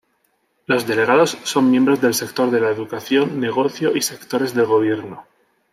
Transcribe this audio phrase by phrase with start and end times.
[0.65, 5.27] Los delegados son miembros del sector de la educación, negocio y sectores de gobierno.